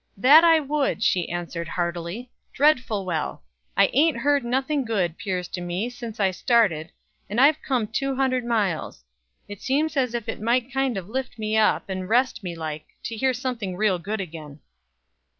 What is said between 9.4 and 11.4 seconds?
It seems as if it might kind of lift